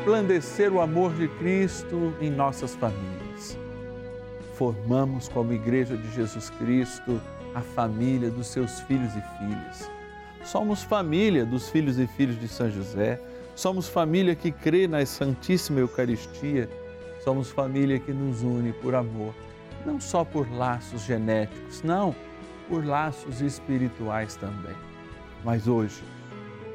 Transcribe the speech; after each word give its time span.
resplandecer 0.00 0.72
o 0.72 0.80
amor 0.80 1.12
de 1.12 1.28
Cristo 1.28 2.14
em 2.22 2.30
nossas 2.30 2.74
famílias. 2.74 3.58
Formamos 4.54 5.28
como 5.28 5.52
Igreja 5.52 5.94
de 5.94 6.10
Jesus 6.14 6.48
Cristo 6.48 7.20
a 7.54 7.60
família 7.60 8.30
dos 8.30 8.46
seus 8.46 8.80
filhos 8.80 9.12
e 9.14 9.20
filhas. 9.38 9.90
Somos 10.42 10.82
família 10.82 11.44
dos 11.44 11.68
filhos 11.68 11.98
e 11.98 12.06
filhas 12.06 12.40
de 12.40 12.48
São 12.48 12.70
José. 12.70 13.20
Somos 13.54 13.90
família 13.90 14.34
que 14.34 14.50
crê 14.50 14.88
na 14.88 15.04
Santíssima 15.04 15.80
Eucaristia. 15.80 16.66
Somos 17.22 17.50
família 17.50 17.98
que 17.98 18.12
nos 18.12 18.42
une 18.42 18.72
por 18.72 18.94
amor, 18.94 19.34
não 19.84 20.00
só 20.00 20.24
por 20.24 20.50
laços 20.50 21.02
genéticos, 21.02 21.82
não, 21.82 22.16
por 22.70 22.86
laços 22.86 23.42
espirituais 23.42 24.34
também. 24.34 24.74
Mas 25.44 25.68
hoje, 25.68 26.02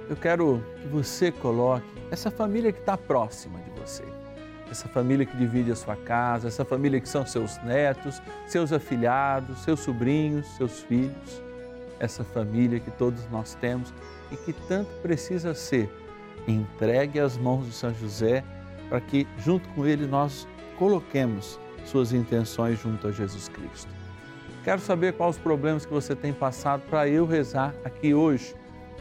eu 0.10 0.16
quero 0.16 0.64
que 0.82 0.88
você 0.88 1.32
coloque 1.32 1.86
essa 2.12 2.30
família 2.30 2.72
que 2.72 2.80
está 2.80 2.98
próxima 2.98 3.60
de 3.60 3.80
você, 3.80 4.04
essa 4.70 4.88
família 4.88 5.26
que 5.26 5.36
divide 5.36 5.72
a 5.72 5.76
sua 5.76 5.96
casa, 5.96 6.48
essa 6.48 6.64
família 6.64 7.00
que 7.00 7.10
são 7.10 7.26
seus 7.26 7.58
netos, 7.64 8.22
seus 8.46 8.72
afilhados, 8.72 9.60
seus 9.64 9.80
sobrinhos, 9.80 10.46
seus 10.58 10.82
filhos, 10.82 11.42
essa 12.00 12.24
família 12.24 12.80
que 12.80 12.92
todos 12.92 13.28
nós 13.30 13.56
temos 13.56 13.94
e 14.32 14.38
que 14.38 14.54
tanto 14.54 14.90
precisa 15.02 15.54
ser 15.54 15.90
entregue 16.48 17.20
às 17.20 17.38
mãos 17.38 17.66
de 17.66 17.74
São 17.74 17.94
José 17.94 18.44
para 18.90 19.02
que, 19.02 19.28
junto 19.40 19.68
com 19.70 19.86
ele, 19.86 20.06
nós 20.06 20.48
coloquemos 20.78 21.60
suas 21.86 22.14
intenções 22.14 22.80
junto 22.80 23.08
a 23.08 23.12
Jesus 23.12 23.48
Cristo. 23.48 23.94
Quero 24.64 24.82
saber 24.82 25.14
quais 25.14 25.36
os 25.36 25.42
problemas 25.42 25.86
que 25.86 25.94
você 25.94 26.16
tem 26.16 26.34
passado 26.34 26.82
para 26.90 27.08
eu 27.08 27.26
rezar 27.26 27.74
aqui 27.84 28.14
hoje. 28.14 28.56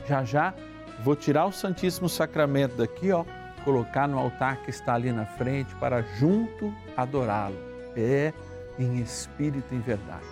Já 0.06 0.22
já 0.22 0.54
Vou 1.02 1.16
tirar 1.16 1.46
o 1.46 1.52
Santíssimo 1.52 2.08
Sacramento 2.08 2.76
daqui, 2.76 3.10
ó, 3.12 3.24
colocar 3.64 4.06
no 4.06 4.18
altar 4.18 4.58
que 4.58 4.70
está 4.70 4.94
ali 4.94 5.10
na 5.10 5.26
frente 5.26 5.74
para 5.76 6.02
junto 6.02 6.72
adorá-lo. 6.96 7.56
É 7.96 8.32
em 8.78 9.00
espírito 9.00 9.72
e 9.72 9.76
em 9.76 9.80
verdade. 9.80 10.24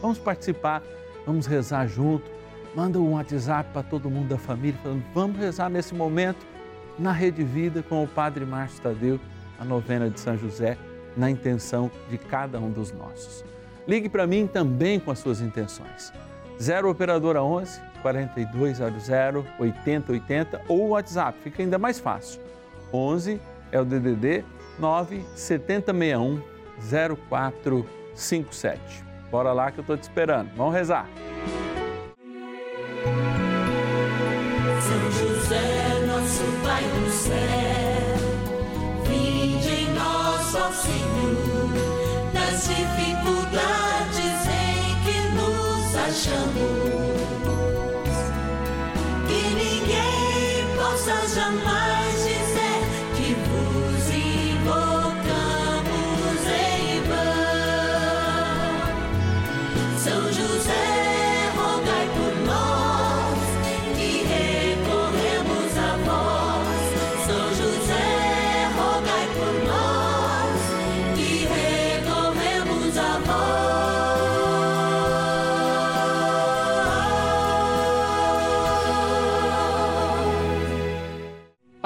Vamos 0.00 0.18
participar, 0.18 0.82
vamos 1.26 1.46
rezar 1.46 1.86
junto. 1.86 2.30
Manda 2.74 2.98
um 2.98 3.14
WhatsApp 3.14 3.70
para 3.72 3.82
todo 3.82 4.10
mundo 4.10 4.28
da 4.28 4.38
família 4.38 4.78
falando: 4.82 5.04
"Vamos 5.12 5.38
rezar 5.38 5.68
nesse 5.68 5.94
momento 5.94 6.46
na 6.98 7.12
Rede 7.12 7.42
Vida 7.42 7.82
com 7.82 8.04
o 8.04 8.08
Padre 8.08 8.44
Márcio 8.44 8.82
Tadeu, 8.82 9.20
a 9.58 9.64
novena 9.64 10.08
de 10.08 10.20
São 10.20 10.36
José, 10.36 10.78
na 11.16 11.30
intenção 11.30 11.90
de 12.08 12.16
cada 12.16 12.58
um 12.60 12.70
dos 12.70 12.92
nossos. 12.92 13.44
Ligue 13.88 14.08
para 14.08 14.26
mim 14.26 14.46
também 14.46 15.00
com 15.00 15.10
as 15.10 15.18
suas 15.18 15.40
intenções. 15.40 16.12
0 16.60 16.90
operadora 16.90 17.42
11 17.42 17.80
4200 18.02 19.08
8080 19.58 20.60
ou 20.68 20.88
WhatsApp, 20.88 21.38
fica 21.42 21.62
ainda 21.62 21.78
mais 21.78 21.98
fácil. 21.98 22.38
11 22.92 23.40
é 23.72 23.80
o 23.80 23.84
DDD 23.84 24.44
9 24.78 25.24
7061 25.34 26.42
0457. 26.80 29.04
Bora 29.30 29.52
lá 29.52 29.70
que 29.70 29.78
eu 29.78 29.84
tô 29.84 29.96
te 29.96 30.02
esperando. 30.02 30.50
Vamos 30.56 30.74
rezar. 30.74 31.06
São 34.80 35.10
José, 35.12 36.00
nosso 36.06 36.42
Pai 36.64 36.82
do 36.82 37.08
céu, 37.10 38.16
vinde 39.04 39.68
em 39.68 39.94
nós, 39.94 40.52
ó 40.54 40.72
Senhor, 40.72 41.68
das 42.32 42.66
dificuldades 42.66 44.46
em 44.48 44.96
que 45.04 45.20
nos 45.36 45.94
achamos 45.96 47.09
ah 51.22 51.89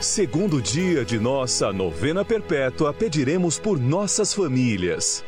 segundo 0.00 0.62
dia 0.62 1.04
de 1.04 1.18
nossa 1.18 1.70
novena 1.74 2.24
perpétua, 2.24 2.92
pediremos 2.92 3.58
por 3.58 3.78
nossas 3.78 4.32
famílias. 4.32 5.22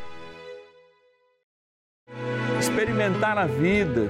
Experimentar 2.59 3.37
a 3.37 3.45
vida 3.45 4.09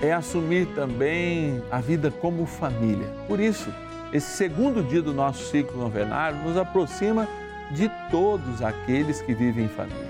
é 0.00 0.10
assumir 0.10 0.66
também 0.74 1.62
a 1.70 1.78
vida 1.78 2.10
como 2.10 2.46
família. 2.46 3.06
Por 3.26 3.38
isso, 3.38 3.68
esse 4.10 4.34
segundo 4.34 4.82
dia 4.82 5.02
do 5.02 5.12
nosso 5.12 5.50
ciclo 5.50 5.78
novenário 5.78 6.38
nos 6.38 6.56
aproxima 6.56 7.28
de 7.72 7.90
todos 8.10 8.62
aqueles 8.62 9.20
que 9.20 9.34
vivem 9.34 9.66
em 9.66 9.68
família. 9.68 10.08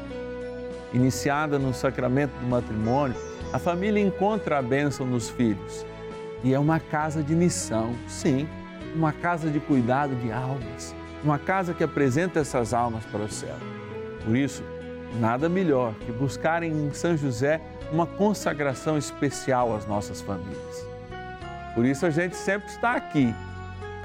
Iniciada 0.93 1.59
no 1.59 1.75
sacramento 1.75 2.31
do 2.39 2.47
matrimônio, 2.47 3.17
a 3.53 3.59
família 3.59 4.01
encontra 4.01 4.59
a 4.59 4.63
bênção 4.63 5.05
nos 5.05 5.29
filhos. 5.29 5.85
E 6.45 6.55
é 6.55 6.59
uma 6.59 6.79
casa 6.79 7.21
de 7.21 7.35
missão, 7.35 7.97
sim 8.07 8.47
uma 8.95 9.13
casa 9.13 9.51
de 9.51 9.61
cuidado 9.61 10.15
de 10.17 10.31
almas, 10.33 10.95
uma 11.23 11.39
casa 11.39 11.75
que 11.75 11.85
apresenta 11.85 12.41
essas 12.41 12.73
almas 12.73 13.05
para 13.07 13.23
o 13.23 13.31
céu. 13.31 13.57
Por 14.25 14.37
isso, 14.37 14.63
nada 15.21 15.49
melhor 15.49 15.95
que 15.95 16.13
buscarem 16.13 16.71
em 16.71 16.93
São 16.93 17.17
José 17.17 17.61
uma 17.91 18.07
consagração 18.07 18.99
especial 18.99 19.75
às 19.75 19.87
nossas 19.87 20.21
famílias. 20.21 20.87
Por 21.75 21.85
isso 21.85 22.05
a 22.05 22.11
gente 22.11 22.37
sempre 22.37 22.69
está 22.69 22.95
aqui, 22.95 23.35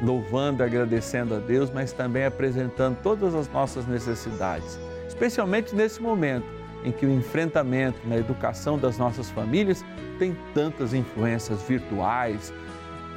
louvando, 0.01 0.63
agradecendo 0.63 1.35
a 1.35 1.39
Deus, 1.39 1.69
mas 1.71 1.91
também 1.91 2.25
apresentando 2.25 2.97
todas 3.01 3.33
as 3.35 3.49
nossas 3.49 3.85
necessidades, 3.87 4.79
especialmente 5.07 5.75
nesse 5.75 6.01
momento 6.01 6.45
em 6.83 6.91
que 6.91 7.05
o 7.05 7.09
enfrentamento 7.09 7.99
na 8.05 8.17
educação 8.17 8.77
das 8.77 8.97
nossas 8.97 9.29
famílias 9.29 9.83
tem 10.19 10.35
tantas 10.53 10.93
influências 10.93 11.61
virtuais, 11.63 12.53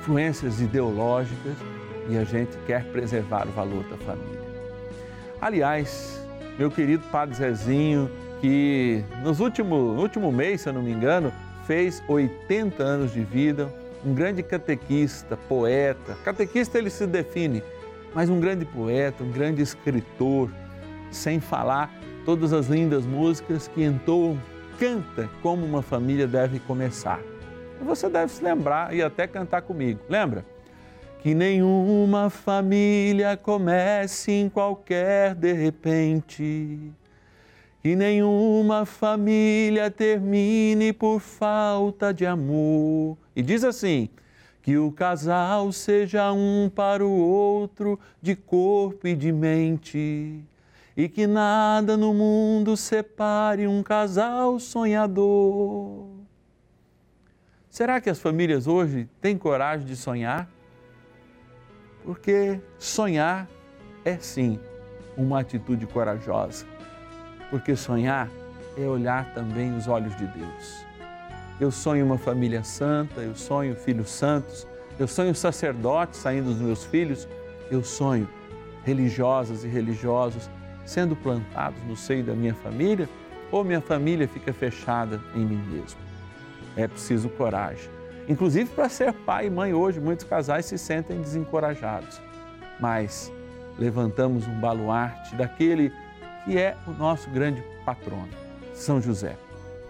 influências 0.07 0.61
ideológicas 0.61 1.57
e 2.09 2.17
a 2.17 2.23
gente 2.23 2.57
quer 2.65 2.85
preservar 2.85 3.49
o 3.49 3.51
valor 3.51 3.83
da 3.85 3.97
família. 3.97 4.41
Aliás, 5.41 6.25
meu 6.57 6.71
querido 6.71 7.03
Padre 7.11 7.35
Zezinho, 7.35 8.09
que 8.41 9.03
nos 9.25 9.41
último, 9.41 9.95
no 9.95 10.01
último 10.01 10.31
mês, 10.31 10.61
se 10.61 10.69
eu 10.69 10.73
não 10.73 10.83
me 10.83 10.93
engano, 10.93 11.33
fez 11.67 12.01
80 12.07 12.81
anos 12.85 13.13
de 13.13 13.25
vida, 13.25 13.69
um 14.05 14.15
grande 14.15 14.45
catequista, 14.45 15.37
poeta. 15.37 16.17
Catequista 16.25 16.79
ele 16.79 16.89
se 16.89 17.05
define, 17.05 17.61
mas 18.15 18.31
um 18.31 18.39
grande 18.39 18.65
poeta, 18.65 19.25
um 19.25 19.33
grande 19.33 19.61
escritor, 19.61 20.49
sem 21.11 21.41
falar 21.41 21.93
todas 22.25 22.53
as 22.53 22.69
lindas 22.69 23.05
músicas 23.05 23.67
que 23.67 23.83
entoam, 23.83 24.41
canta 24.79 25.29
como 25.43 25.67
uma 25.67 25.83
família 25.83 26.29
deve 26.29 26.61
começar. 26.61 27.21
Você 27.81 28.09
deve 28.09 28.33
se 28.33 28.43
lembrar 28.43 28.95
e 28.95 29.03
até 29.03 29.27
cantar 29.27 29.63
comigo. 29.63 30.01
Lembra? 30.09 30.45
Que 31.21 31.35
nenhuma 31.35 32.31
família 32.31 33.37
comece 33.37 34.33
em 34.33 34.49
qualquer 34.49 35.35
de 35.35 35.53
repente. 35.53 36.93
que 37.83 37.95
nenhuma 37.95 38.85
família 38.85 39.89
termine 39.91 40.93
por 40.93 41.21
falta 41.21 42.13
de 42.13 42.27
amor. 42.27 43.17
E 43.35 43.43
diz 43.43 43.63
assim: 43.63 44.09
que 44.67 44.77
o 44.77 44.91
casal 44.91 45.71
seja 45.71 46.33
um 46.33 46.69
para 46.69 47.07
o 47.07 47.17
outro 47.17 47.97
de 48.21 48.35
corpo 48.35 49.07
e 49.07 49.15
de 49.15 49.31
mente, 49.31 50.43
e 50.97 51.09
que 51.09 51.25
nada 51.25 51.97
no 51.97 52.13
mundo 52.13 52.77
separe 52.77 53.69
um 53.69 53.81
casal 53.81 54.59
sonhador. 54.59 56.16
Será 57.77 58.01
que 58.01 58.09
as 58.09 58.19
famílias 58.19 58.67
hoje 58.67 59.07
têm 59.21 59.37
coragem 59.37 59.87
de 59.87 59.95
sonhar? 59.95 60.49
Porque 62.03 62.59
sonhar 62.79 63.47
é 64.03 64.17
sim 64.17 64.59
uma 65.15 65.41
atitude 65.41 65.87
corajosa. 65.87 66.65
Porque 67.51 67.77
sonhar 67.77 68.31
é 68.79 68.87
olhar 68.87 69.35
também 69.35 69.77
os 69.77 69.89
olhos 69.89 70.17
de 70.17 70.27
Deus 70.27 70.87
eu 71.61 71.71
sonho 71.71 72.05
uma 72.05 72.19
família 72.19 72.63
santa, 72.63 73.21
eu 73.21 73.35
sonho 73.35 73.75
filhos 73.75 74.11
santos, 74.11 74.67
eu 74.99 75.07
sonho 75.07 75.35
sacerdotes 75.35 76.21
saindo 76.21 76.51
dos 76.53 76.59
meus 76.59 76.85
filhos, 76.85 77.29
eu 77.71 77.83
sonho 77.83 78.29
religiosas 78.85 79.65
e 79.65 79.69
religiosos 79.69 80.49
sendo 80.87 81.17
plantados 81.17 81.83
no 81.85 81.97
seio 81.97 82.25
da 82.25 82.35
minha 82.35 82.55
família 82.55 83.09
ou 83.51 83.65
minha 83.65 83.81
família 83.81 84.29
fica 84.29 84.53
fechada 84.53 85.21
em 85.35 85.45
mim 85.45 85.63
mesmo. 85.71 86.06
É 86.77 86.87
preciso 86.87 87.29
coragem. 87.31 87.91
Inclusive 88.29 88.71
para 88.71 88.89
ser 88.89 89.13
pai 89.13 89.47
e 89.47 89.51
mãe 89.51 89.73
hoje, 89.73 90.01
muitos 90.01 90.27
casais 90.27 90.67
se 90.67 90.77
sentem 90.77 91.21
desencorajados. 91.21 92.21
Mas 92.79 93.33
levantamos 93.79 94.47
um 94.47 94.61
baluarte 94.61 95.35
daquele 95.37 95.93
que 96.45 96.59
é 96.59 96.77
o 96.87 96.91
nosso 96.91 97.29
grande 97.31 97.63
patrono, 97.85 98.29
São 98.75 99.01
José 99.01 99.37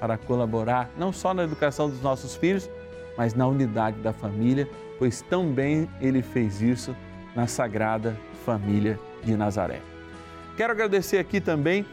para 0.01 0.17
colaborar 0.17 0.91
não 0.97 1.13
só 1.13 1.33
na 1.33 1.45
educação 1.45 1.89
dos 1.89 2.01
nossos 2.01 2.37
filhos, 2.37 2.69
mas 3.17 3.35
na 3.35 3.47
unidade 3.47 3.99
da 4.01 4.13
família, 4.13 4.69
pois 4.99 5.23
tão 5.23 5.51
bem 5.51 5.89
ele 6.01 6.23
fez 6.23 6.61
isso 6.61 6.95
na 7.35 7.47
sagrada 7.47 8.17
família 8.45 8.99
de 9.25 9.37
Nazaré. 9.37 9.81
Quero 10.57 10.73
agradecer 10.73 11.19
aqui 11.19 11.41
também 11.41 11.85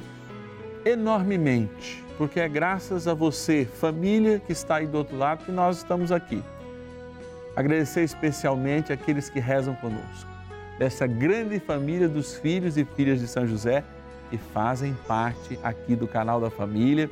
enormemente, 0.85 2.02
porque 2.17 2.39
é 2.39 2.47
graças 2.47 3.07
a 3.07 3.13
você, 3.13 3.65
família 3.65 4.39
que 4.39 4.51
está 4.51 4.75
aí 4.75 4.87
do 4.87 4.97
outro 4.97 5.17
lado, 5.17 5.45
que 5.45 5.51
nós 5.51 5.77
estamos 5.77 6.11
aqui. 6.11 6.43
Agradecer 7.55 8.03
especialmente 8.03 8.91
aqueles 8.91 9.29
que 9.29 9.39
rezam 9.39 9.75
conosco, 9.75 10.29
dessa 10.77 11.05
grande 11.05 11.59
família 11.59 12.07
dos 12.07 12.35
filhos 12.35 12.77
e 12.77 12.85
filhas 12.85 13.19
de 13.19 13.27
São 13.27 13.45
José 13.47 13.83
que 14.29 14.37
fazem 14.37 14.95
parte 15.07 15.59
aqui 15.63 15.95
do 15.95 16.07
canal 16.07 16.41
da 16.41 16.49
família 16.49 17.09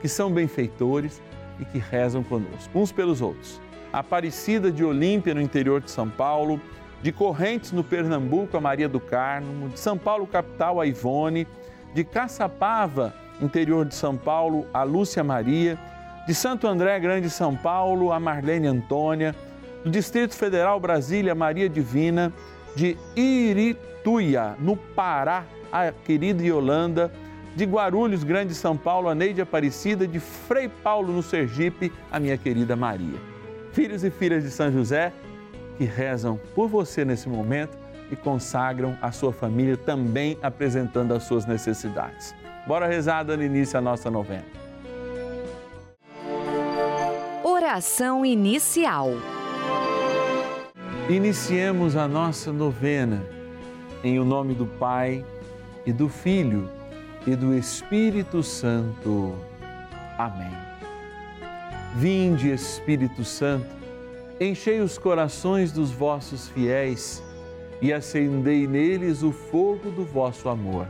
que 0.00 0.08
são 0.08 0.30
benfeitores 0.30 1.22
e 1.58 1.64
que 1.64 1.78
rezam 1.78 2.22
conosco, 2.22 2.78
uns 2.78 2.92
pelos 2.92 3.22
outros. 3.22 3.60
Aparecida 3.92 4.70
de 4.72 4.84
Olímpia, 4.84 5.32
no 5.34 5.40
interior 5.40 5.80
de 5.80 5.90
São 5.90 6.10
Paulo, 6.10 6.60
de 7.00 7.12
Correntes, 7.12 7.70
no 7.70 7.84
Pernambuco, 7.84 8.56
a 8.56 8.60
Maria 8.60 8.88
do 8.88 8.98
Carmo, 8.98 9.68
de 9.68 9.78
São 9.78 9.96
Paulo, 9.96 10.26
capital, 10.26 10.80
a 10.80 10.86
Ivone, 10.86 11.46
de 11.94 12.02
Caçapava, 12.02 13.14
interior 13.40 13.84
de 13.84 13.94
São 13.94 14.16
Paulo, 14.16 14.66
a 14.72 14.82
Lúcia 14.82 15.24
Maria, 15.24 15.78
de 16.26 16.34
Santo 16.34 16.66
André, 16.66 16.98
Grande 16.98 17.28
São 17.28 17.54
Paulo, 17.54 18.12
a 18.12 18.18
Marlene 18.18 18.66
Antônia, 18.66 19.34
do 19.84 19.90
Distrito 19.90 20.34
Federal, 20.34 20.80
Brasília, 20.80 21.34
Maria 21.34 21.68
Divina, 21.68 22.32
de 22.74 22.96
Irituia, 23.14 24.56
no 24.58 24.76
Pará, 24.76 25.44
a 25.70 25.92
querida 25.92 26.42
Yolanda, 26.42 27.12
de 27.54 27.64
Guarulhos, 27.64 28.24
Grande 28.24 28.54
São 28.54 28.76
Paulo, 28.76 29.08
a 29.08 29.14
Neide 29.14 29.40
Aparecida, 29.40 30.06
de 30.06 30.18
Frei 30.18 30.68
Paulo, 30.68 31.12
no 31.12 31.22
Sergipe, 31.22 31.92
a 32.10 32.18
minha 32.18 32.36
querida 32.36 32.74
Maria. 32.74 33.18
Filhos 33.72 34.02
e 34.02 34.10
filhas 34.10 34.42
de 34.42 34.50
São 34.50 34.72
José, 34.72 35.12
que 35.76 35.84
rezam 35.84 36.40
por 36.54 36.68
você 36.68 37.04
nesse 37.04 37.28
momento 37.28 37.76
e 38.10 38.16
consagram 38.16 38.96
a 39.02 39.12
sua 39.12 39.32
família 39.32 39.76
também 39.76 40.38
apresentando 40.42 41.12
as 41.12 41.24
suas 41.24 41.46
necessidades. 41.46 42.34
Bora 42.66 42.86
rezar 42.86 43.22
dando 43.24 43.42
início 43.42 43.78
à 43.78 43.82
nossa 43.82 44.10
novena. 44.10 44.46
Oração 47.42 48.24
inicial. 48.24 49.10
Iniciemos 51.10 51.94
a 51.94 52.08
nossa 52.08 52.50
novena 52.50 53.22
em 54.02 54.18
o 54.18 54.24
nome 54.24 54.54
do 54.54 54.64
Pai 54.64 55.22
e 55.84 55.92
do 55.92 56.08
Filho 56.08 56.66
e 57.26 57.36
do 57.36 57.54
Espírito 57.54 58.42
Santo. 58.42 59.34
Amém. 60.16 60.52
Vinde, 61.96 62.50
Espírito 62.50 63.24
Santo, 63.24 63.66
enchei 64.40 64.80
os 64.80 64.96
corações 64.96 65.70
dos 65.70 65.90
vossos 65.90 66.48
fiéis 66.48 67.22
e 67.82 67.92
acendei 67.92 68.66
neles 68.66 69.22
o 69.22 69.32
fogo 69.32 69.90
do 69.90 70.04
vosso 70.04 70.48
amor. 70.48 70.86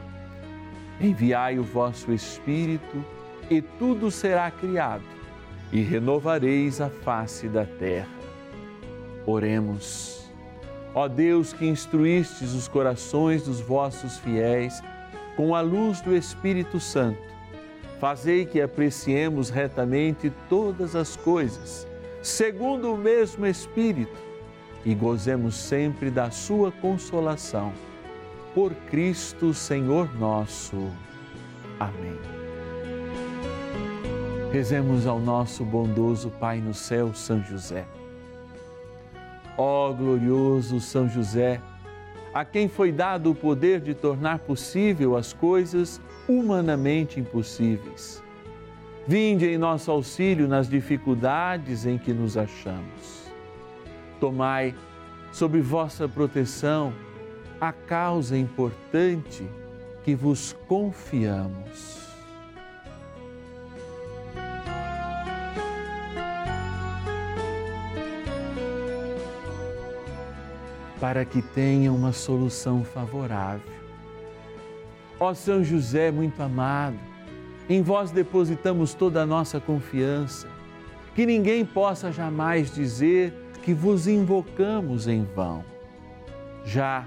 Enviai 1.01 1.59
o 1.59 1.65
vosso 1.65 2.13
Espírito 2.13 3.05
e 3.51 3.61
tudo 3.61 4.11
será 4.11 4.51
criado 4.51 5.05
e 5.73 5.81
renovareis 5.81 6.81
a 6.81 6.89
face 6.89 7.49
da 7.49 7.65
terra. 7.65 8.09
Oremos. 9.27 10.31
Ó 10.95 11.09
Deus 11.09 11.53
que 11.53 11.67
instruístes 11.67 12.53
os 12.53 12.69
corações 12.69 13.43
dos 13.43 13.61
vossos 13.61 14.19
fiéis, 14.19 14.81
com 15.37 15.53
a 15.53 15.61
luz 15.61 16.01
do 16.01 16.15
Espírito 16.15 16.79
Santo, 16.79 17.19
fazei 17.99 18.47
que 18.47 18.61
apreciemos 18.61 19.51
retamente 19.51 20.33
todas 20.49 20.95
as 20.95 21.17
coisas, 21.17 21.89
segundo 22.23 22.93
o 22.93 22.97
mesmo 22.97 23.45
Espírito, 23.45 24.17
e 24.85 24.95
gozemos 24.95 25.57
sempre 25.57 26.09
da 26.09 26.31
Sua 26.31 26.71
consolação. 26.71 27.73
Por 28.55 28.73
Cristo, 28.89 29.53
Senhor 29.53 30.15
nosso. 30.17 30.89
Amém. 31.81 32.17
Rezemos 34.53 35.09
ao 35.09 35.19
nosso 35.19 35.65
bondoso 35.65 36.31
Pai 36.31 36.61
no 36.61 36.73
céu, 36.73 37.13
São 37.13 37.43
José. 37.43 37.85
Ó 39.59 39.93
glorioso 39.93 40.79
São 40.79 41.09
José, 41.09 41.61
a 42.33 42.45
quem 42.45 42.69
foi 42.69 42.93
dado 42.93 43.33
o 43.33 43.35
poder 43.35 43.81
de 43.81 43.93
tornar 43.93 44.39
possível 44.39 45.17
as 45.17 45.33
coisas 45.33 46.01
humanamente 46.29 47.19
impossíveis. 47.19 48.23
Vinde 49.05 49.47
em 49.47 49.59
nosso 49.59 49.91
auxílio 49.91 50.47
nas 50.47 50.69
dificuldades 50.69 51.87
em 51.87 51.99
que 51.99 52.13
nos 52.13 52.37
achamos. 52.37 53.33
Tomai 54.21 54.77
sob 55.33 55.61
vossa 55.61 56.09
proteção 56.09 56.93
a 57.61 57.73
causa 57.73 58.37
importante 58.37 59.49
que 60.03 60.15
vos 60.15 60.55
confiamos. 60.67 62.05
para 71.01 71.23
que 71.23 71.43
tenha 71.43 71.93
uma 71.93 72.13
solução 72.13 72.83
favorável. 72.83 73.75
Ó 75.21 75.35
São 75.35 75.63
José 75.63 76.11
muito 76.11 76.43
amado, 76.43 76.99
em 77.69 77.83
vós 77.83 78.11
depositamos 78.11 78.95
toda 78.95 79.21
a 79.21 79.27
nossa 79.27 79.61
confiança, 79.61 80.49
que 81.15 81.27
ninguém 81.27 81.63
possa 81.63 82.11
jamais 82.11 82.75
dizer 82.75 83.35
que 83.63 83.75
vos 83.75 84.07
invocamos 84.09 85.07
em 85.07 85.25
vão. 85.25 85.63
Já 86.65 87.07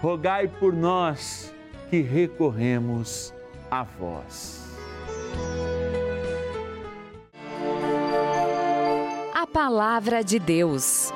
rogai 0.00 0.48
por 0.48 0.72
nós 0.72 1.54
que 1.90 2.00
recorremos 2.00 3.34
a 3.70 3.82
vós. 3.82 4.68
Palavra 9.58 10.22
de 10.22 10.38
Deus. 10.38 11.12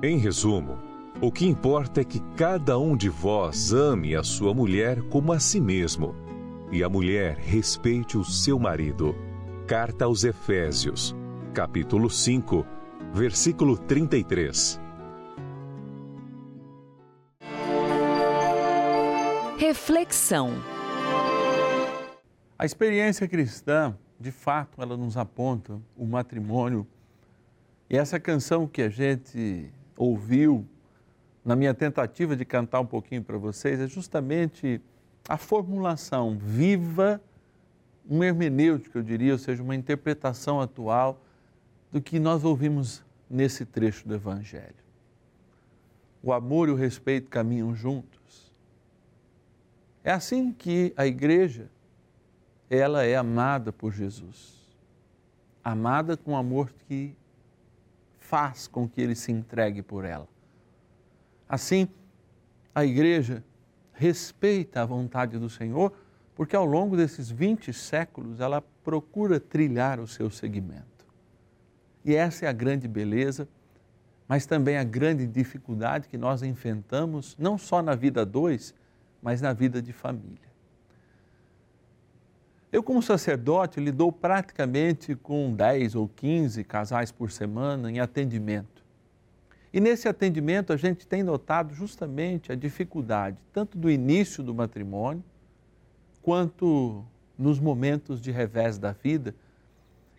Em 0.00 0.16
resumo, 0.16 0.78
o 1.20 1.32
que 1.32 1.44
importa 1.44 2.02
é 2.02 2.04
que 2.04 2.20
cada 2.36 2.78
um 2.78 2.96
de 2.96 3.08
vós 3.08 3.72
ame 3.72 4.14
a 4.14 4.22
sua 4.22 4.54
mulher 4.54 5.02
como 5.08 5.32
a 5.32 5.40
si 5.40 5.60
mesmo 5.60 6.14
e 6.70 6.84
a 6.84 6.88
mulher 6.88 7.36
respeite 7.36 8.16
o 8.16 8.24
seu 8.24 8.60
marido. 8.60 9.14
Carta 9.66 10.04
aos 10.04 10.22
Efésios, 10.22 11.16
capítulo 11.52 12.08
5, 12.08 12.64
versículo 13.12 13.76
33. 13.76 14.80
Reflexão. 19.70 20.50
A 22.58 22.66
experiência 22.66 23.28
cristã, 23.28 23.96
de 24.18 24.32
fato, 24.32 24.82
ela 24.82 24.96
nos 24.96 25.16
aponta 25.16 25.80
o 25.96 26.04
matrimônio. 26.04 26.84
E 27.88 27.96
essa 27.96 28.18
canção 28.18 28.66
que 28.66 28.82
a 28.82 28.88
gente 28.88 29.70
ouviu 29.96 30.66
na 31.44 31.54
minha 31.54 31.72
tentativa 31.72 32.34
de 32.34 32.44
cantar 32.44 32.80
um 32.80 32.84
pouquinho 32.84 33.22
para 33.22 33.38
vocês 33.38 33.78
é 33.78 33.86
justamente 33.86 34.80
a 35.28 35.36
formulação 35.36 36.36
viva, 36.36 37.20
uma 38.04 38.26
hermenêutica, 38.26 38.98
eu 38.98 39.04
diria, 39.04 39.34
ou 39.34 39.38
seja, 39.38 39.62
uma 39.62 39.76
interpretação 39.76 40.60
atual 40.60 41.22
do 41.92 42.02
que 42.02 42.18
nós 42.18 42.42
ouvimos 42.42 43.04
nesse 43.30 43.64
trecho 43.64 44.08
do 44.08 44.16
Evangelho. 44.16 44.82
O 46.20 46.32
amor 46.32 46.68
e 46.68 46.72
o 46.72 46.74
respeito 46.74 47.30
caminham 47.30 47.72
juntos. 47.72 48.49
É 50.02 50.10
assim 50.10 50.52
que 50.52 50.92
a 50.96 51.06
igreja, 51.06 51.70
ela 52.68 53.04
é 53.04 53.16
amada 53.16 53.72
por 53.72 53.92
Jesus. 53.92 54.58
Amada 55.62 56.16
com 56.16 56.36
amor 56.36 56.72
que 56.86 57.14
faz 58.18 58.66
com 58.66 58.88
que 58.88 59.00
ele 59.00 59.14
se 59.14 59.30
entregue 59.30 59.82
por 59.82 60.04
ela. 60.04 60.28
Assim, 61.48 61.88
a 62.74 62.84
igreja 62.84 63.44
respeita 63.92 64.80
a 64.80 64.86
vontade 64.86 65.38
do 65.38 65.50
Senhor, 65.50 65.92
porque 66.34 66.56
ao 66.56 66.64
longo 66.64 66.96
desses 66.96 67.30
20 67.30 67.72
séculos 67.72 68.40
ela 68.40 68.62
procura 68.82 69.38
trilhar 69.38 70.00
o 70.00 70.06
seu 70.06 70.30
segmento. 70.30 71.04
E 72.04 72.14
essa 72.14 72.46
é 72.46 72.48
a 72.48 72.52
grande 72.52 72.88
beleza, 72.88 73.46
mas 74.26 74.46
também 74.46 74.78
a 74.78 74.84
grande 74.84 75.26
dificuldade 75.26 76.08
que 76.08 76.16
nós 76.16 76.42
enfrentamos, 76.42 77.36
não 77.38 77.58
só 77.58 77.82
na 77.82 77.94
vida 77.94 78.24
dois, 78.24 78.72
mas 79.22 79.40
na 79.40 79.52
vida 79.52 79.80
de 79.82 79.92
família. 79.92 80.50
Eu, 82.72 82.82
como 82.82 83.02
sacerdote, 83.02 83.80
lidou 83.80 84.12
praticamente 84.12 85.16
com 85.16 85.52
10 85.52 85.96
ou 85.96 86.08
15 86.08 86.62
casais 86.62 87.10
por 87.10 87.30
semana 87.30 87.90
em 87.90 87.98
atendimento. 87.98 88.84
E 89.72 89.80
nesse 89.80 90.08
atendimento 90.08 90.72
a 90.72 90.76
gente 90.76 91.06
tem 91.06 91.22
notado 91.22 91.74
justamente 91.74 92.52
a 92.52 92.54
dificuldade, 92.54 93.36
tanto 93.52 93.76
do 93.76 93.90
início 93.90 94.42
do 94.42 94.54
matrimônio, 94.54 95.22
quanto 96.22 97.04
nos 97.36 97.58
momentos 97.58 98.20
de 98.20 98.30
revés 98.30 98.78
da 98.78 98.92
vida, 98.92 99.34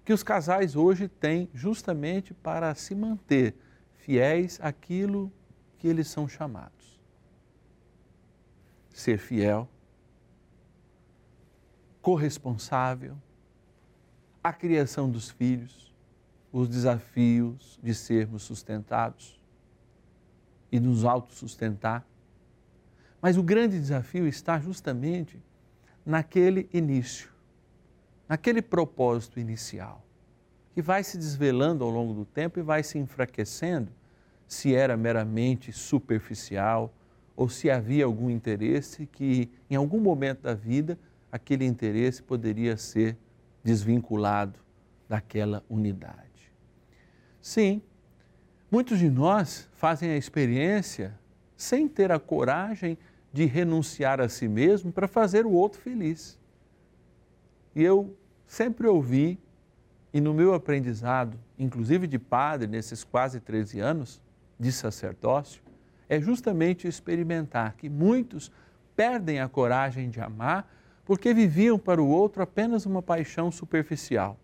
que 0.03 0.11
os 0.11 0.23
casais 0.23 0.75
hoje 0.75 1.07
têm 1.07 1.49
justamente 1.53 2.33
para 2.33 2.73
se 2.75 2.95
manter 2.95 3.55
fiéis 3.95 4.59
àquilo 4.61 5.31
que 5.77 5.87
eles 5.87 6.07
são 6.07 6.27
chamados. 6.27 6.80
Ser 8.93 9.17
fiel, 9.17 9.69
corresponsável, 12.01 13.17
a 14.43 14.51
criação 14.51 15.09
dos 15.09 15.29
filhos, 15.29 15.93
os 16.51 16.67
desafios 16.67 17.79
de 17.81 17.93
sermos 17.93 18.43
sustentados 18.43 19.39
e 20.71 20.79
nos 20.79 21.05
autossustentar. 21.05 22.05
Mas 23.21 23.37
o 23.37 23.43
grande 23.43 23.79
desafio 23.79 24.27
está 24.27 24.59
justamente 24.59 25.41
naquele 26.05 26.67
início, 26.73 27.29
naquele 28.27 28.61
propósito 28.61 29.39
inicial, 29.39 30.03
que 30.73 30.81
vai 30.81 31.03
se 31.03 31.17
desvelando 31.17 31.83
ao 31.83 31.89
longo 31.89 32.13
do 32.13 32.25
tempo 32.25 32.59
e 32.59 32.63
vai 32.63 32.81
se 32.81 32.97
enfraquecendo 32.97 33.91
se 34.47 34.73
era 34.73 34.97
meramente 34.97 35.71
superficial 35.71 36.93
ou 37.41 37.49
se 37.49 37.69
havia 37.69 38.05
algum 38.05 38.29
interesse 38.29 39.05
que, 39.05 39.49
em 39.69 39.75
algum 39.75 39.99
momento 39.99 40.41
da 40.41 40.53
vida, 40.53 40.97
aquele 41.31 41.65
interesse 41.65 42.21
poderia 42.21 42.77
ser 42.77 43.17
desvinculado 43.63 44.59
daquela 45.09 45.63
unidade. 45.69 46.51
Sim, 47.41 47.81
Muitos 48.71 48.99
de 48.99 49.09
nós 49.09 49.67
fazem 49.73 50.11
a 50.11 50.15
experiência 50.15 51.13
sem 51.57 51.89
ter 51.89 52.09
a 52.09 52.17
coragem 52.17 52.97
de 53.33 53.43
renunciar 53.43 54.21
a 54.21 54.29
si 54.29 54.47
mesmo 54.47 54.93
para 54.93 55.09
fazer 55.09 55.45
o 55.45 55.51
outro 55.51 55.81
feliz. 55.81 56.39
E 57.75 57.83
eu 57.83 58.15
sempre 58.47 58.87
ouvi, 58.87 59.37
e 60.13 60.21
no 60.21 60.33
meu 60.33 60.53
aprendizado, 60.53 61.37
inclusive 61.59 62.07
de 62.07 62.17
padre, 62.17 62.65
nesses 62.65 63.03
quase 63.03 63.41
13 63.41 63.81
anos 63.81 64.21
de 64.57 64.71
sacerdócio, 64.71 65.61
é 66.11 66.19
justamente 66.19 66.89
experimentar 66.89 67.73
que 67.77 67.89
muitos 67.89 68.51
perdem 68.97 69.39
a 69.39 69.47
coragem 69.47 70.09
de 70.09 70.19
amar 70.19 70.69
porque 71.05 71.33
viviam 71.33 71.79
para 71.79 72.03
o 72.03 72.09
outro 72.09 72.43
apenas 72.43 72.85
uma 72.85 73.01
paixão 73.01 73.49
superficial. 73.49 74.37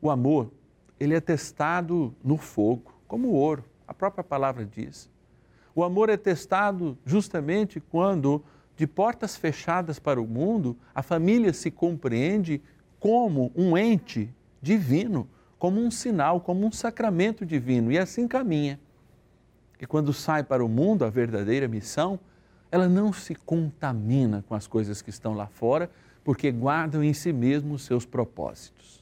O 0.00 0.08
amor 0.08 0.52
ele 1.00 1.16
é 1.16 1.20
testado 1.20 2.14
no 2.22 2.36
fogo, 2.36 2.94
como 3.08 3.26
o 3.26 3.32
ouro, 3.32 3.64
a 3.88 3.92
própria 3.92 4.22
palavra 4.22 4.64
diz. 4.64 5.10
O 5.74 5.82
amor 5.82 6.10
é 6.10 6.16
testado 6.16 6.96
justamente 7.04 7.80
quando, 7.80 8.44
de 8.76 8.86
portas 8.86 9.36
fechadas 9.36 9.98
para 9.98 10.22
o 10.22 10.28
mundo, 10.28 10.76
a 10.94 11.02
família 11.02 11.52
se 11.52 11.72
compreende 11.72 12.62
como 13.00 13.50
um 13.52 13.76
ente 13.76 14.32
divino, 14.62 15.28
como 15.58 15.80
um 15.80 15.90
sinal, 15.90 16.40
como 16.40 16.64
um 16.64 16.70
sacramento 16.70 17.44
divino, 17.44 17.90
e 17.90 17.98
assim 17.98 18.28
caminha. 18.28 18.78
E 19.80 19.86
quando 19.86 20.12
sai 20.12 20.42
para 20.42 20.64
o 20.64 20.68
mundo 20.68 21.04
a 21.04 21.10
verdadeira 21.10 21.68
missão, 21.68 22.18
ela 22.70 22.88
não 22.88 23.12
se 23.12 23.34
contamina 23.34 24.44
com 24.48 24.54
as 24.54 24.66
coisas 24.66 25.00
que 25.00 25.10
estão 25.10 25.34
lá 25.34 25.46
fora, 25.46 25.90
porque 26.24 26.50
guardam 26.50 27.02
em 27.02 27.14
si 27.14 27.32
mesmo 27.32 27.74
os 27.74 27.84
seus 27.84 28.04
propósitos. 28.04 28.98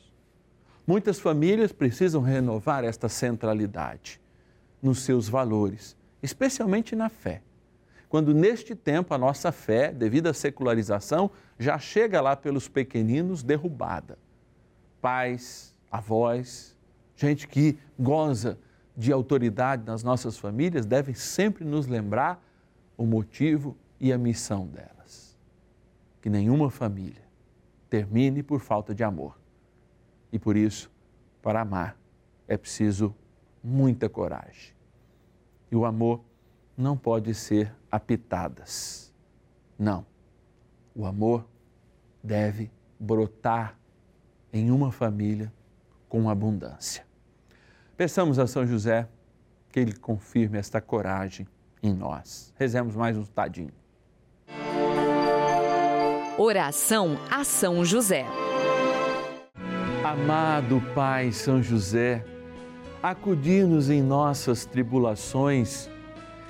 Muitas 0.86 1.18
famílias 1.18 1.72
precisam 1.72 2.22
renovar 2.22 2.84
esta 2.84 3.08
centralidade 3.08 4.20
nos 4.80 5.00
seus 5.02 5.28
valores, 5.28 5.96
especialmente 6.22 6.94
na 6.94 7.08
fé. 7.08 7.42
Quando 8.08 8.32
neste 8.32 8.74
tempo 8.74 9.12
a 9.12 9.18
nossa 9.18 9.50
fé, 9.50 9.92
devido 9.92 10.28
à 10.28 10.32
secularização, 10.32 11.30
já 11.58 11.76
chega 11.76 12.20
lá 12.20 12.36
pelos 12.36 12.68
pequeninos 12.68 13.42
derrubada. 13.42 14.16
Pais, 15.00 15.74
avós, 15.90 16.76
gente 17.16 17.48
que 17.48 17.76
goza 17.98 18.56
de 18.96 19.12
autoridade 19.12 19.84
nas 19.84 20.02
nossas 20.02 20.38
famílias, 20.38 20.86
devem 20.86 21.14
sempre 21.14 21.64
nos 21.64 21.86
lembrar 21.86 22.42
o 22.96 23.04
motivo 23.04 23.76
e 24.00 24.12
a 24.12 24.18
missão 24.18 24.66
delas. 24.66 25.36
Que 26.22 26.30
nenhuma 26.30 26.70
família 26.70 27.22
termine 27.90 28.42
por 28.42 28.60
falta 28.60 28.94
de 28.94 29.04
amor 29.04 29.38
e 30.32 30.38
por 30.38 30.56
isso, 30.56 30.90
para 31.40 31.60
amar, 31.60 31.96
é 32.48 32.56
preciso 32.56 33.14
muita 33.62 34.08
coragem. 34.08 34.74
E 35.70 35.76
o 35.76 35.84
amor 35.84 36.20
não 36.76 36.96
pode 36.96 37.32
ser 37.34 37.74
a 37.90 37.98
pitadas. 37.98 39.12
Não. 39.78 40.04
O 40.94 41.06
amor 41.06 41.46
deve 42.22 42.70
brotar 42.98 43.78
em 44.52 44.70
uma 44.70 44.90
família 44.90 45.52
com 46.08 46.28
abundância. 46.28 47.05
Peçamos 47.96 48.38
a 48.38 48.46
São 48.46 48.66
José 48.66 49.08
que 49.72 49.80
ele 49.80 49.94
confirme 49.94 50.58
esta 50.58 50.82
coragem 50.82 51.46
em 51.82 51.94
nós. 51.94 52.52
Rezemos 52.58 52.94
mais 52.94 53.16
um 53.16 53.24
tadinho. 53.24 53.72
Oração 56.36 57.18
a 57.30 57.42
São 57.42 57.82
José. 57.86 58.26
Amado 60.04 60.82
Pai 60.94 61.32
São 61.32 61.62
José, 61.62 62.22
acudir-nos 63.02 63.88
em 63.88 64.02
nossas 64.02 64.66
tribulações 64.66 65.88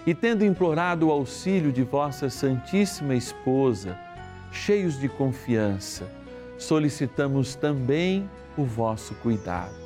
e, 0.05 0.15
tendo 0.15 0.45
implorado 0.45 1.07
o 1.07 1.13
auxílio 1.13 1.73
de 1.73 1.85
vossa 1.85 2.29
Santíssima 2.29 3.15
Esposa, 3.15 3.97
cheios 4.51 4.99
de 4.99 5.09
confiança, 5.09 6.11
solicitamos 6.59 7.55
também 7.55 8.29
o 8.57 8.65
vosso 8.65 9.15
cuidado. 9.17 9.86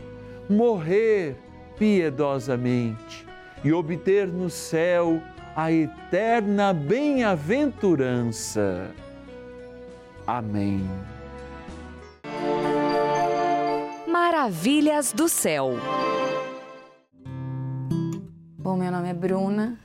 morrer 0.51 1.37
piedosamente 1.77 3.25
e 3.63 3.71
obter 3.71 4.27
no 4.27 4.49
céu 4.49 5.21
a 5.55 5.71
eterna 5.71 6.73
bem-aventurança. 6.73 8.91
Amém. 10.27 10.83
Maravilhas 14.07 15.13
do 15.13 15.29
céu. 15.29 15.75
Bom, 18.57 18.75
meu 18.77 18.91
nome 18.91 19.09
é 19.09 19.13
Bruna 19.13 19.77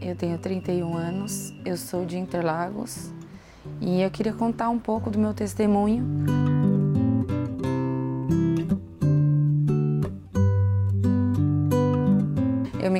eu 0.00 0.14
tenho 0.14 0.38
31 0.38 0.96
anos, 0.96 1.54
eu 1.64 1.76
sou 1.76 2.04
de 2.04 2.18
Interlagos 2.18 3.12
e 3.80 4.02
eu 4.02 4.10
queria 4.10 4.32
contar 4.32 4.68
um 4.68 4.78
pouco 4.78 5.10
do 5.10 5.18
meu 5.18 5.34
testemunho. 5.34 6.55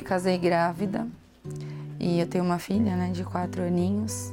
Casei 0.06 0.38
grávida 0.38 1.06
e 2.00 2.20
eu 2.20 2.26
tenho 2.26 2.44
uma 2.44 2.58
filha, 2.58 2.96
né, 2.96 3.10
de 3.12 3.24
quatro 3.24 3.62
aninhos. 3.62 4.32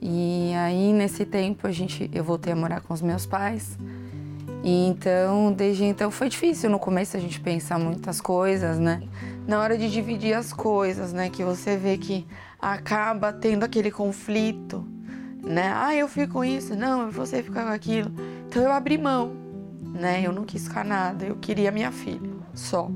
E 0.00 0.52
aí 0.54 0.92
nesse 0.92 1.24
tempo 1.24 1.66
a 1.66 1.72
gente, 1.72 2.10
eu 2.12 2.22
voltei 2.22 2.52
a 2.52 2.56
morar 2.56 2.80
com 2.80 2.92
os 2.92 3.00
meus 3.00 3.24
pais. 3.24 3.78
E 4.62 4.86
então, 4.86 5.52
desde 5.52 5.84
então 5.84 6.10
foi 6.10 6.28
difícil 6.28 6.68
no 6.68 6.78
começo 6.78 7.16
a 7.16 7.20
gente 7.20 7.40
pensar 7.40 7.78
muitas 7.78 8.20
coisas, 8.20 8.78
né? 8.78 9.02
na 9.48 9.60
hora 9.60 9.78
de 9.78 9.90
dividir 9.90 10.34
as 10.34 10.52
coisas, 10.52 11.14
né? 11.14 11.30
Que 11.30 11.42
você 11.42 11.74
vê 11.74 11.96
que 11.96 12.26
acaba 12.60 13.32
tendo 13.32 13.64
aquele 13.64 13.90
conflito, 13.90 14.86
né? 15.42 15.72
Ah, 15.74 15.94
eu 15.94 16.06
fico 16.06 16.34
com 16.34 16.44
isso, 16.44 16.76
não, 16.76 17.10
você 17.10 17.42
fica 17.42 17.64
com 17.64 17.72
aquilo. 17.72 18.12
Então 18.46 18.62
eu 18.62 18.70
abri 18.70 18.98
mão, 18.98 19.32
né? 19.94 20.20
Eu 20.22 20.32
não 20.32 20.44
quis 20.44 20.68
ficar 20.68 20.84
nada, 20.84 21.24
eu 21.24 21.36
queria 21.36 21.72
minha 21.72 21.90
filha, 21.90 22.30
só. 22.52 22.90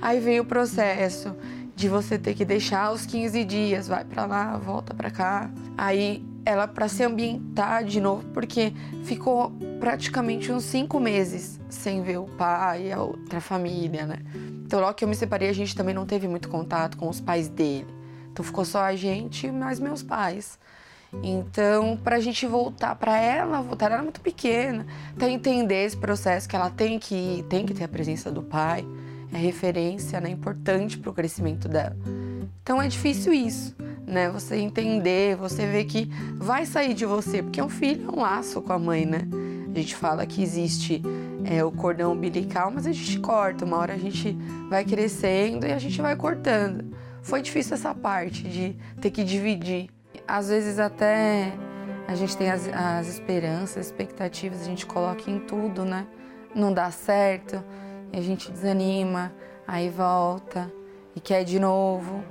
Aí 0.00 0.20
veio 0.20 0.42
o 0.42 0.46
processo 0.46 1.34
de 1.74 1.88
você 1.88 2.18
ter 2.18 2.34
que 2.34 2.44
deixar 2.44 2.92
os 2.92 3.06
15 3.06 3.44
dias, 3.44 3.88
vai 3.88 4.04
para 4.04 4.26
lá, 4.26 4.56
volta 4.56 4.94
para 4.94 5.10
cá. 5.10 5.50
Aí 5.76 6.24
ela 6.44 6.66
para 6.66 6.88
se 6.88 7.04
ambientar 7.04 7.84
de 7.84 8.00
novo, 8.00 8.24
porque 8.32 8.72
ficou 9.04 9.52
praticamente 9.78 10.50
uns 10.50 10.64
cinco 10.64 10.98
meses 10.98 11.60
sem 11.68 12.02
ver 12.02 12.18
o 12.18 12.24
pai 12.24 12.90
a 12.90 13.02
outra 13.02 13.40
família, 13.40 14.06
né? 14.06 14.18
Então, 14.64 14.80
logo 14.80 14.94
que 14.94 15.04
eu 15.04 15.08
me 15.08 15.14
separei, 15.14 15.48
a 15.48 15.52
gente 15.52 15.74
também 15.76 15.94
não 15.94 16.04
teve 16.04 16.26
muito 16.26 16.48
contato 16.48 16.96
com 16.96 17.08
os 17.08 17.20
pais 17.20 17.48
dele. 17.48 17.86
Então, 18.32 18.44
ficou 18.44 18.64
só 18.64 18.80
a 18.80 18.96
gente 18.96 19.50
mais 19.50 19.78
meus 19.78 20.02
pais. 20.02 20.58
Então, 21.22 21.96
para 21.96 22.16
a 22.16 22.20
gente 22.20 22.46
voltar 22.46 22.94
para 22.94 23.18
ela, 23.18 23.62
voltar, 23.62 23.86
ela 23.86 23.94
era 23.96 24.02
muito 24.02 24.20
pequena, 24.20 24.86
até 25.16 25.30
entender 25.30 25.84
esse 25.84 25.96
processo 25.96 26.48
que 26.48 26.54
ela 26.54 26.70
tem 26.70 26.98
que 26.98 27.44
tem 27.48 27.64
que 27.64 27.72
ter 27.72 27.84
a 27.84 27.88
presença 27.88 28.30
do 28.30 28.42
pai, 28.42 28.84
é 29.32 29.36
referência, 29.36 30.20
né, 30.20 30.30
importante 30.30 30.98
para 30.98 31.10
o 31.10 31.14
crescimento 31.14 31.68
dela. 31.68 31.96
Então 32.62 32.80
é 32.82 32.88
difícil 32.88 33.32
isso, 33.32 33.74
né? 34.06 34.28
Você 34.30 34.56
entender, 34.56 35.36
você 35.36 35.66
ver 35.66 35.84
que 35.84 36.10
vai 36.36 36.66
sair 36.66 36.92
de 36.92 37.06
você, 37.06 37.42
porque 37.42 37.62
um 37.62 37.68
filho 37.68 38.08
é 38.08 38.12
um 38.12 38.20
laço 38.20 38.60
com 38.60 38.72
a 38.72 38.78
mãe, 38.78 39.06
né? 39.06 39.22
A 39.74 39.78
gente 39.78 39.94
fala 39.94 40.26
que 40.26 40.42
existe 40.42 41.02
é, 41.44 41.64
o 41.64 41.70
cordão 41.70 42.12
umbilical, 42.12 42.70
mas 42.70 42.86
a 42.86 42.92
gente 42.92 43.18
corta. 43.20 43.64
Uma 43.64 43.78
hora 43.78 43.94
a 43.94 43.98
gente 43.98 44.36
vai 44.68 44.84
crescendo 44.84 45.66
e 45.66 45.72
a 45.72 45.78
gente 45.78 46.00
vai 46.02 46.16
cortando. 46.16 46.84
Foi 47.22 47.40
difícil 47.40 47.74
essa 47.74 47.94
parte 47.94 48.42
de 48.42 48.76
ter 49.00 49.10
que 49.10 49.24
dividir. 49.24 49.88
Às 50.26 50.48
vezes 50.48 50.78
até 50.78 51.52
a 52.06 52.14
gente 52.14 52.36
tem 52.36 52.50
as, 52.50 52.68
as 52.68 53.08
esperanças, 53.08 53.86
expectativas, 53.86 54.62
a 54.62 54.64
gente 54.64 54.84
coloca 54.84 55.30
em 55.30 55.38
tudo, 55.38 55.84
né? 55.84 56.06
Não 56.54 56.72
dá 56.72 56.90
certo, 56.90 57.62
a 58.12 58.20
gente 58.20 58.50
desanima, 58.50 59.32
aí 59.66 59.88
volta 59.88 60.72
e 61.14 61.20
quer 61.20 61.44
de 61.44 61.58
novo, 61.58 62.22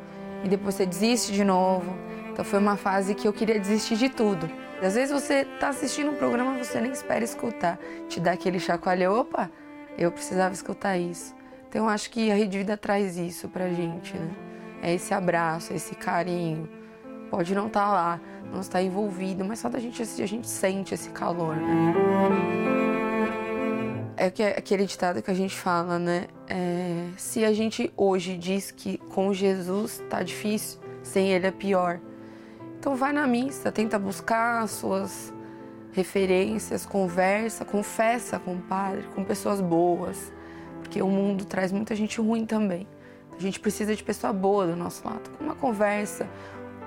e 0.43 0.49
depois 0.49 0.75
você 0.75 0.85
desiste 0.85 1.31
de 1.31 1.43
novo. 1.43 1.95
Então 2.31 2.45
foi 2.45 2.59
uma 2.59 2.77
fase 2.77 3.15
que 3.15 3.27
eu 3.27 3.33
queria 3.33 3.59
desistir 3.59 3.97
de 3.97 4.09
tudo. 4.09 4.49
Às 4.81 4.93
vezes 4.93 5.11
você 5.11 5.41
está 5.41 5.69
assistindo 5.69 6.11
um 6.11 6.15
programa 6.15 6.57
você 6.57 6.79
nem 6.79 6.91
espera 6.91 7.23
escutar. 7.23 7.79
Te 8.07 8.19
dá 8.19 8.33
aquele 8.33 8.59
chacoalhão, 8.59 9.19
opa, 9.19 9.49
eu 9.97 10.11
precisava 10.11 10.53
escutar 10.53 10.97
isso. 10.97 11.35
Então 11.67 11.89
acho 11.89 12.09
que 12.11 12.31
a 12.31 12.35
Rede 12.35 12.59
Vida 12.59 12.77
traz 12.77 13.17
isso 13.17 13.49
pra 13.49 13.69
gente, 13.69 14.15
né? 14.15 14.29
É 14.81 14.93
esse 14.93 15.13
abraço, 15.13 15.73
esse 15.73 15.95
carinho. 15.95 16.69
Pode 17.29 17.53
não 17.55 17.67
estar 17.67 17.85
tá 17.85 17.91
lá, 17.91 18.21
não 18.53 18.61
estar 18.61 18.81
envolvido, 18.81 19.43
mas 19.43 19.59
só 19.59 19.67
da 19.67 19.79
gente 19.79 20.01
assistir, 20.01 20.23
a 20.23 20.27
gente 20.27 20.47
sente 20.47 20.93
esse 20.93 21.09
calor, 21.09 21.55
né? 21.55 21.93
É 24.19 24.25
aquele 24.57 24.87
ditado 24.87 25.21
que 25.21 25.29
a 25.29 25.33
gente 25.33 25.55
fala, 25.55 25.99
né? 25.99 26.25
É, 26.49 27.07
se 27.17 27.45
a 27.45 27.53
gente 27.53 27.93
hoje 27.95 28.35
diz 28.35 28.71
que 28.71 28.97
com 28.97 29.31
Jesus 29.31 30.03
tá 30.09 30.23
difícil, 30.23 30.79
sem 31.03 31.31
ele 31.31 31.45
é 31.45 31.51
pior. 31.51 31.99
Então 32.79 32.95
vai 32.95 33.13
na 33.13 33.27
missa, 33.27 33.71
tenta 33.71 33.99
buscar 33.99 34.63
as 34.63 34.71
suas 34.71 35.31
referências, 35.91 36.83
conversa, 36.83 37.63
confessa 37.63 38.39
com 38.39 38.55
o 38.55 38.61
padre, 38.61 39.03
com 39.13 39.23
pessoas 39.23 39.61
boas, 39.61 40.33
porque 40.81 40.99
o 40.99 41.07
mundo 41.07 41.45
traz 41.45 41.71
muita 41.71 41.95
gente 41.95 42.19
ruim 42.19 42.43
também. 42.43 42.87
A 43.37 43.39
gente 43.39 43.59
precisa 43.59 43.95
de 43.95 44.03
pessoa 44.03 44.33
boa 44.33 44.65
do 44.65 44.75
nosso 44.75 45.07
lado. 45.07 45.29
Uma 45.39 45.53
conversa, 45.53 46.27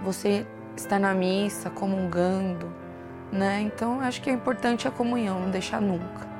você 0.03 0.45
está 0.77 0.99
na 0.99 1.15
missa, 1.15 1.71
comungando, 1.71 2.73
né? 3.31 3.61
Então 3.61 4.01
acho 4.01 4.21
que 4.21 4.29
é 4.29 4.33
importante 4.33 4.89
a 4.89 4.91
comunhão, 4.91 5.39
não 5.39 5.51
deixar 5.51 5.81
nunca. 5.81 6.40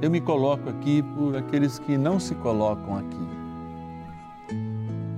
eu 0.00 0.10
me 0.10 0.20
coloco 0.20 0.68
aqui 0.68 1.02
por 1.02 1.36
aqueles 1.36 1.78
que 1.78 1.96
não 1.96 2.18
se 2.18 2.34
colocam 2.36 2.96
aqui 2.96 3.40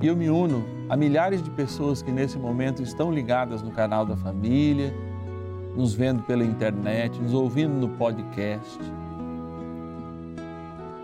e 0.02 0.08
eu 0.08 0.16
me 0.16 0.28
uno 0.28 0.64
a 0.88 0.96
milhares 0.96 1.40
de 1.40 1.48
pessoas 1.48 2.02
que 2.02 2.10
nesse 2.10 2.36
momento 2.36 2.82
estão 2.82 3.12
ligadas 3.12 3.62
no 3.62 3.70
canal 3.70 4.04
da 4.04 4.16
família, 4.16 4.92
nos 5.76 5.94
vendo 5.94 6.24
pela 6.24 6.44
internet, 6.44 7.20
nos 7.20 7.32
ouvindo 7.32 7.72
no 7.74 7.88
podcast, 7.90 8.80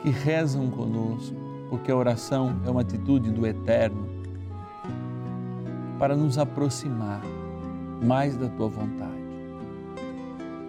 que 0.03 0.11
rezam 0.11 0.69
conosco, 0.69 1.35
porque 1.71 1.93
a 1.93 1.97
oração 1.97 2.61
é 2.67 2.71
uma 2.71 2.81
atitude 2.81 3.31
do 3.31 3.47
eterno. 3.47 4.19
para 5.97 6.17
nos 6.17 6.39
aproximar 6.39 7.21
mais 8.01 8.37
da 8.37 8.49
tua 8.49 8.69
vontade. 8.69 9.18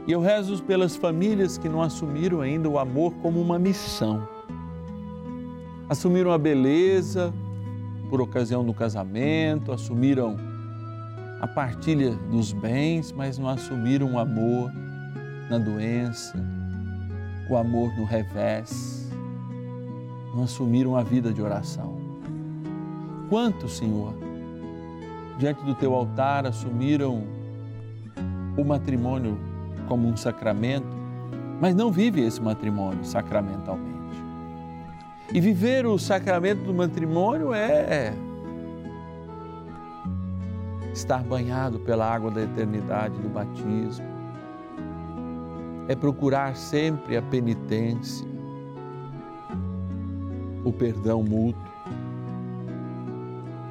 E 0.09 0.11
eu 0.11 0.21
rezo 0.21 0.63
pelas 0.63 0.95
famílias 0.95 1.55
que 1.55 1.69
não 1.69 1.83
assumiram 1.83 2.41
ainda 2.41 2.67
o 2.67 2.79
amor 2.79 3.13
como 3.21 3.39
uma 3.39 3.59
missão. 3.59 4.27
Assumiram 5.87 6.31
a 6.31 6.37
beleza 6.39 7.31
por 8.09 8.19
ocasião 8.19 8.65
do 8.65 8.73
casamento, 8.73 9.71
assumiram 9.71 10.35
a 11.39 11.45
partilha 11.45 12.15
dos 12.31 12.51
bens, 12.51 13.11
mas 13.11 13.37
não 13.37 13.47
assumiram 13.47 14.15
o 14.15 14.17
amor 14.17 14.71
na 15.47 15.59
doença, 15.59 16.43
o 17.47 17.55
amor 17.55 17.95
no 17.95 18.03
revés, 18.03 19.11
não 20.33 20.45
assumiram 20.45 20.95
a 20.95 21.03
vida 21.03 21.31
de 21.31 21.39
oração. 21.39 21.99
Quantos, 23.29 23.77
Senhor, 23.77 24.15
diante 25.37 25.63
do 25.63 25.75
teu 25.75 25.93
altar 25.93 26.47
assumiram 26.47 27.25
o 28.57 28.63
matrimônio 28.63 29.48
como 29.89 30.07
um 30.07 30.15
sacramento, 30.15 30.87
mas 31.59 31.75
não 31.75 31.91
vive 31.91 32.21
esse 32.21 32.39
matrimônio 32.39 33.03
sacramentalmente. 33.03 33.89
E 35.33 35.41
viver 35.41 35.85
o 35.85 35.97
sacramento 35.97 36.63
do 36.63 36.73
matrimônio 36.73 37.53
é 37.53 38.13
estar 40.93 41.23
banhado 41.23 41.79
pela 41.79 42.05
água 42.05 42.31
da 42.31 42.43
eternidade 42.43 43.19
do 43.19 43.29
batismo, 43.29 44.05
é 45.87 45.95
procurar 45.95 46.55
sempre 46.55 47.17
a 47.17 47.21
penitência, 47.21 48.27
o 50.63 50.71
perdão 50.71 51.23
mútuo, 51.23 51.69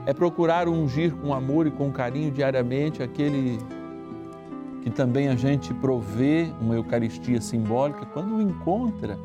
é 0.04 0.12
procurar 0.12 0.68
ungir 0.68 1.14
com 1.14 1.34
amor 1.34 1.66
e 1.66 1.70
com 1.70 1.92
carinho 1.92 2.30
diariamente 2.30 3.02
aquele 3.02 3.58
que 4.82 4.90
também 4.90 5.28
a 5.28 5.36
gente 5.36 5.74
provê 5.74 6.52
uma 6.60 6.74
Eucaristia 6.74 7.40
simbólica 7.40 8.06
quando 8.06 8.36
o 8.36 8.42
encontra 8.42 9.18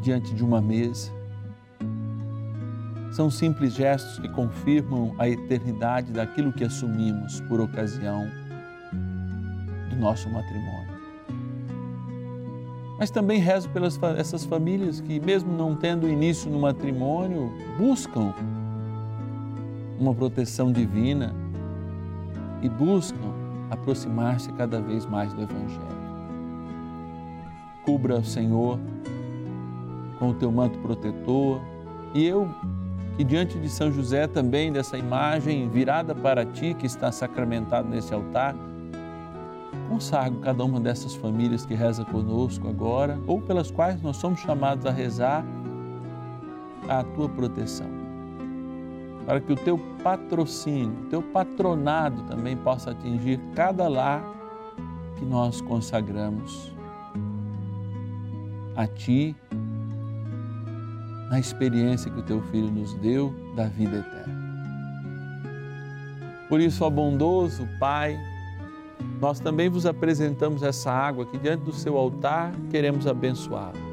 diante 0.00 0.34
de 0.34 0.44
uma 0.44 0.60
mesa. 0.60 1.10
São 3.12 3.30
simples 3.30 3.74
gestos 3.74 4.18
que 4.18 4.28
confirmam 4.28 5.14
a 5.18 5.28
eternidade 5.28 6.12
daquilo 6.12 6.52
que 6.52 6.64
assumimos 6.64 7.40
por 7.42 7.60
ocasião 7.60 8.26
do 9.90 9.96
nosso 9.96 10.28
matrimônio. 10.28 10.96
Mas 12.98 13.10
também 13.10 13.40
rezo 13.40 13.68
pelas 13.70 14.00
essas 14.16 14.44
famílias 14.44 15.00
que, 15.00 15.20
mesmo 15.20 15.52
não 15.52 15.74
tendo 15.74 16.08
início 16.08 16.50
no 16.50 16.58
matrimônio, 16.58 17.52
buscam 17.78 18.32
uma 19.98 20.14
proteção 20.14 20.72
divina 20.72 21.34
e 22.66 22.68
buscam 22.68 23.32
aproximar-se 23.70 24.52
cada 24.52 24.80
vez 24.80 25.06
mais 25.06 25.32
do 25.32 25.42
Evangelho. 25.42 26.06
Cubra, 27.84 28.22
Senhor, 28.24 28.78
com 30.18 30.30
o 30.30 30.34
teu 30.34 30.50
manto 30.50 30.78
protetor 30.80 31.60
e 32.12 32.26
eu, 32.26 32.48
que 33.16 33.22
diante 33.22 33.58
de 33.58 33.68
São 33.68 33.92
José 33.92 34.26
também, 34.26 34.72
dessa 34.72 34.98
imagem 34.98 35.68
virada 35.68 36.14
para 36.14 36.44
ti, 36.44 36.74
que 36.74 36.86
está 36.86 37.12
sacramentado 37.12 37.88
nesse 37.88 38.12
altar, 38.12 38.54
consagro 39.88 40.40
cada 40.40 40.64
uma 40.64 40.80
dessas 40.80 41.14
famílias 41.14 41.64
que 41.64 41.74
reza 41.74 42.04
conosco 42.04 42.68
agora, 42.68 43.18
ou 43.26 43.40
pelas 43.40 43.70
quais 43.70 44.02
nós 44.02 44.16
somos 44.16 44.40
chamados 44.40 44.84
a 44.84 44.90
rezar, 44.90 45.44
a 46.88 47.04
tua 47.04 47.28
proteção 47.28 47.95
para 49.26 49.40
que 49.40 49.52
o 49.52 49.56
teu 49.56 49.76
patrocínio, 50.04 50.96
o 51.02 51.06
teu 51.10 51.20
patronado 51.20 52.22
também 52.28 52.56
possa 52.56 52.92
atingir 52.92 53.40
cada 53.54 53.88
lar 53.88 54.22
que 55.18 55.24
nós 55.24 55.60
consagramos 55.60 56.72
a 58.76 58.86
Ti, 58.86 59.34
na 61.28 61.40
experiência 61.40 62.10
que 62.10 62.20
o 62.20 62.22
Teu 62.22 62.40
Filho 62.42 62.70
nos 62.70 62.94
deu 62.94 63.34
da 63.56 63.66
vida 63.66 63.96
eterna. 63.96 64.46
Por 66.48 66.60
isso, 66.60 66.84
ó 66.84 66.90
bondoso 66.90 67.66
Pai, 67.80 68.16
nós 69.20 69.40
também 69.40 69.68
vos 69.68 69.86
apresentamos 69.86 70.62
essa 70.62 70.92
água 70.92 71.26
que 71.26 71.36
diante 71.36 71.64
do 71.64 71.72
Seu 71.72 71.96
altar 71.96 72.52
queremos 72.70 73.08
abençoá-la 73.08 73.85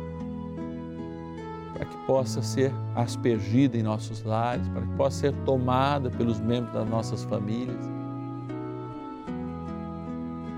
para 1.73 1.85
que 1.85 1.97
possa 2.05 2.41
ser 2.41 2.71
aspergida 2.95 3.77
em 3.77 3.83
nossos 3.83 4.23
lares, 4.23 4.67
para 4.69 4.81
que 4.81 4.93
possa 4.95 5.17
ser 5.21 5.33
tomada 5.43 6.09
pelos 6.11 6.39
membros 6.39 6.73
das 6.73 6.87
nossas 6.87 7.23
famílias, 7.23 7.91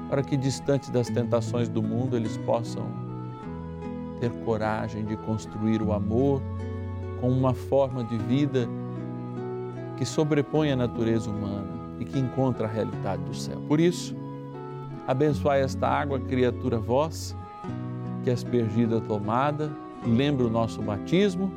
para 0.10 0.22
que 0.22 0.36
distante 0.36 0.92
das 0.92 1.10
tentações 1.10 1.70
do 1.70 1.82
mundo 1.82 2.16
eles 2.16 2.38
possam 2.38 2.86
ter 4.20 4.32
coragem 4.44 5.06
de 5.06 5.16
construir 5.18 5.82
o 5.82 5.94
amor 5.94 6.42
com 7.22 7.30
uma 7.30 7.54
forma 7.54 8.04
de 8.04 8.18
vida 8.18 8.68
que 9.98 10.06
sobrepõe 10.06 10.72
a 10.72 10.76
natureza 10.76 11.30
humana 11.30 11.68
e 12.00 12.06
que 12.06 12.20
encontra 12.20 12.68
a 12.68 12.70
realidade 12.70 13.24
do 13.24 13.34
céu. 13.34 13.62
Por 13.68 13.80
isso, 13.80 14.16
abençoai 15.08 15.62
esta 15.62 15.88
água, 15.88 16.20
criatura 16.20 16.78
vossa, 16.78 17.36
que 18.24 18.30
é 18.30 18.34
aspergida 18.34 19.00
tomada 19.00 19.72
lembra 20.06 20.46
o 20.46 20.50
nosso 20.50 20.82
batismo 20.82 21.52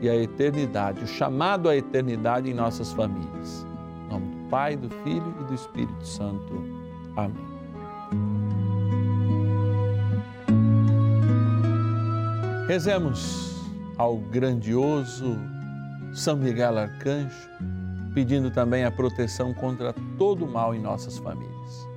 e 0.00 0.08
a 0.08 0.16
eternidade, 0.16 1.04
o 1.04 1.06
chamado 1.06 1.68
à 1.68 1.76
eternidade 1.76 2.50
em 2.50 2.54
nossas 2.54 2.92
famílias. 2.92 3.66
Em 4.04 4.12
nome 4.12 4.26
do 4.26 4.48
Pai, 4.48 4.76
do 4.76 4.90
Filho 5.04 5.34
e 5.40 5.44
do 5.44 5.54
Espírito 5.54 6.06
Santo. 6.06 6.52
Amém. 7.16 7.52
Rezemos 12.66 13.52
ao 13.98 14.16
grandioso 14.16 15.36
São 16.12 16.36
Miguel 16.36 16.78
Arcanjo, 16.78 17.48
pedindo 18.14 18.50
também 18.50 18.84
a 18.84 18.90
proteção 18.90 19.52
contra 19.54 19.94
todo 20.18 20.44
o 20.44 20.50
mal 20.50 20.74
em 20.74 20.80
nossas 20.80 21.18
famílias. 21.18 21.91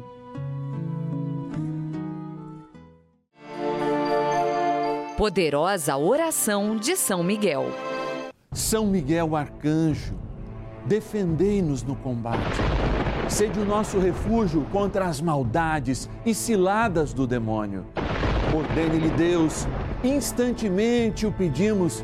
Poderosa 5.17 5.95
oração 5.95 6.75
de 6.75 6.97
São 6.97 7.23
Miguel. 7.23 7.67
São 8.51 8.85
Miguel 8.85 9.33
Arcanjo, 9.33 10.13
defendei-nos 10.85 11.83
no 11.83 11.95
combate. 11.95 12.59
Sede 13.29 13.57
o 13.61 13.63
nosso 13.63 13.97
refúgio 13.97 14.67
contra 14.73 15.05
as 15.05 15.21
maldades 15.21 16.09
e 16.25 16.33
ciladas 16.33 17.13
do 17.13 17.25
demônio. 17.25 17.85
Ordene-lhe 18.53 19.09
Deus, 19.11 19.65
instantemente 20.03 21.25
o 21.25 21.31
pedimos, 21.31 22.03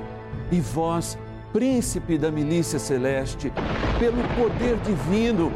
e 0.50 0.62
vós, 0.62 1.18
príncipe 1.52 2.18
da 2.18 2.32
milícia 2.32 2.80
celeste, 2.80 3.52
pelo 4.00 4.24
poder 4.42 4.78
divino, 4.78 5.52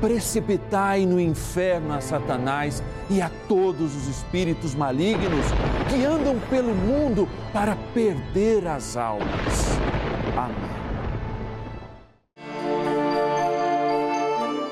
precipitai 0.00 1.04
no 1.06 1.18
inferno 1.18 1.92
a 1.92 2.00
Satanás 2.00 2.80
e 3.10 3.20
a 3.20 3.28
todos 3.48 3.96
os 3.96 4.06
espíritos 4.06 4.76
malignos 4.76 5.44
que 5.90 6.04
andam 6.04 6.38
pelo 6.48 6.74
mundo 6.74 7.28
para 7.52 7.76
perder 7.92 8.66
as 8.66 8.96
almas. 8.96 9.78
Amém. 10.36 10.70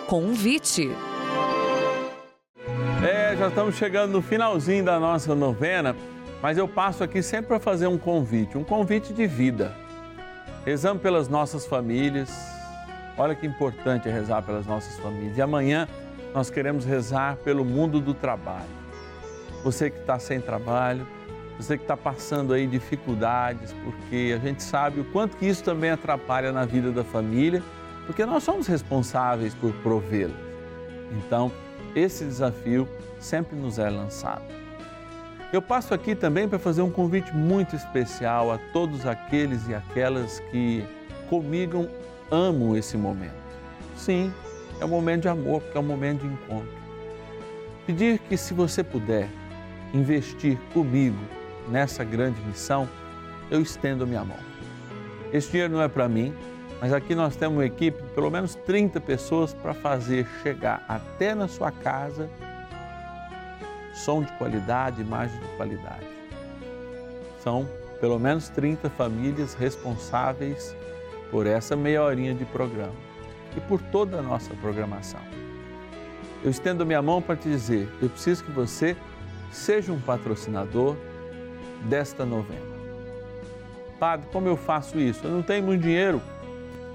Convite. 0.07 0.91
É, 3.07 3.37
já 3.37 3.49
estamos 3.49 3.75
chegando 3.75 4.13
no 4.13 4.23
finalzinho 4.23 4.85
da 4.85 4.99
nossa 4.99 5.35
novena, 5.35 5.95
mas 6.41 6.57
eu 6.57 6.67
passo 6.67 7.05
aqui 7.05 7.23
sempre 7.23 7.49
para 7.49 7.61
fazer 7.61 7.89
um 7.89 7.99
convite, 7.99 8.57
um 8.57 8.65
convite 8.65 9.13
de 9.13 9.27
vida. 9.27 9.75
Rezamos 10.65 11.03
pelas 11.03 11.29
nossas 11.29 11.67
famílias, 11.67 12.31
Olha 13.19 13.35
que 13.35 13.45
importante 13.45 14.09
é 14.09 14.13
rezar 14.13 14.43
pelas 14.43 14.65
nossas 14.65 14.97
famílias. 15.01 15.37
E 15.37 15.43
amanhã 15.43 15.89
nós 16.33 16.51
queremos 16.51 16.85
rezar 16.85 17.37
pelo 17.39 17.65
mundo 17.65 18.01
do 18.01 18.15
trabalho. 18.15 18.79
Você 19.65 19.91
que 19.91 19.99
está 19.99 20.19
sem 20.19 20.41
trabalho, 20.41 21.07
você 21.59 21.77
que 21.77 21.85
está 21.85 21.97
passando 21.97 22.53
aí 22.53 22.67
dificuldades, 22.67 23.75
porque 23.85 24.35
a 24.35 24.39
gente 24.39 24.63
sabe 24.63 25.01
o 25.01 25.05
quanto 25.07 25.37
que 25.37 25.47
isso 25.47 25.65
também 25.65 25.91
atrapalha 25.91 26.53
na 26.53 26.65
vida 26.65 26.93
da 26.93 27.03
família, 27.03 27.63
porque 28.07 28.25
nós 28.25 28.45
somos 28.45 28.67
responsáveis 28.67 29.55
por 29.55 29.73
provê-la. 29.83 30.35
Então, 31.13 31.51
esse 31.95 32.25
desafio 32.25 32.89
sempre 33.19 33.57
nos 33.57 33.79
é 33.79 33.91
lançado. 33.91 34.45
Eu 35.53 35.63
passo 35.63 35.95
aqui 35.95 36.15
também 36.15 36.47
para 36.47 36.59
fazer 36.59 36.83
um 36.83 36.91
convite 36.91 37.35
muito 37.35 37.75
especial 37.75 38.53
a 38.53 38.59
todos 38.73 39.07
aqueles 39.07 39.67
e 39.67 39.75
aquelas 39.75 40.41
que 40.51 40.85
comigo 41.29 41.89
amo 42.31 42.77
esse 42.77 42.97
momento. 42.97 43.33
Sim, 43.97 44.33
é 44.81 44.85
um 44.85 44.89
momento 44.89 45.23
de 45.23 45.29
amor, 45.29 45.63
porque 45.63 45.77
é 45.77 45.81
um 45.81 45.85
momento 45.85 46.21
de 46.21 46.27
encontro. 46.27 46.69
Pedir 47.87 48.19
que, 48.21 48.37
se 48.37 48.53
você 48.53 48.85
puder, 48.85 49.29
investir 49.93 50.59
comigo 50.73 51.19
nessa 51.69 52.05
grande 52.05 52.41
missão, 52.43 52.89
eu 53.51 53.61
estendo 53.61 54.07
minha 54.07 54.25
mão. 54.25 54.39
Esse 55.33 55.51
dinheiro 55.51 55.73
não 55.73 55.83
é 55.83 55.89
para 55.89 56.09
mim, 56.09 56.35
Mas 56.81 56.93
aqui 56.93 57.15
nós 57.15 57.35
temos 57.35 57.57
uma 57.57 57.67
equipe 57.67 58.01
de 58.01 58.09
pelo 58.11 58.31
menos 58.31 58.55
30 58.55 59.01
pessoas 59.01 59.53
para 59.53 59.75
fazer 59.75 60.27
chegar 60.43 60.85
até 60.89 61.35
na 61.35 61.49
sua 61.49 61.73
casa 61.73 62.31
som 63.93 64.23
de 64.23 64.33
qualidade, 64.35 65.03
imagem 65.03 65.39
de 65.41 65.57
qualidade. 65.57 66.07
São 67.41 67.69
pelo 68.01 68.19
menos 68.19 68.49
30 68.49 68.89
famílias 68.91 69.55
responsáveis 69.55 70.75
por 71.33 71.47
essa 71.47 71.75
meia 71.75 72.03
horinha 72.03 72.33
de 72.33 72.45
programa 72.45 72.95
e 73.57 73.61
por 73.61 73.83
toda 73.83 74.19
a 74.19 74.23
nossa 74.23 74.55
programação. 74.55 75.21
Eu 76.45 76.51
estendo 76.51 76.87
minha 76.87 77.03
mão 77.03 77.21
para 77.21 77.35
te 77.35 77.49
dizer, 77.49 77.89
eu 78.01 78.09
preciso 78.09 78.45
que 78.45 78.53
você 78.53 78.97
seja 79.51 79.93
um 79.93 80.01
patrocinador 80.01 80.97
desta 81.85 82.25
novena. 82.25 82.79
Padre, 83.99 84.29
como 84.33 84.49
eu 84.49 84.57
faço 84.57 84.99
isso? 84.99 85.27
Eu 85.27 85.31
não 85.31 85.43
tenho 85.43 85.65
muito 85.65 85.83
dinheiro. 85.83 86.23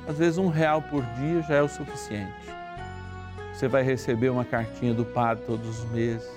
Às 0.07 0.17
vezes 0.17 0.37
um 0.37 0.49
real 0.49 0.81
por 0.81 1.03
dia 1.17 1.41
já 1.41 1.55
é 1.55 1.61
o 1.61 1.67
suficiente. 1.67 2.33
Você 3.53 3.67
vai 3.67 3.83
receber 3.83 4.29
uma 4.29 4.43
cartinha 4.43 4.93
do 4.93 5.05
padre 5.05 5.43
todos 5.45 5.79
os 5.79 5.91
meses, 5.91 6.29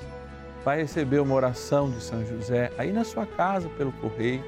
vai 0.64 0.78
receber 0.78 1.20
uma 1.20 1.34
oração 1.34 1.90
de 1.90 2.00
São 2.00 2.24
José 2.26 2.70
aí 2.76 2.92
na 2.92 3.04
sua 3.04 3.26
casa 3.26 3.68
pelo 3.70 3.92
correio, 3.92 4.44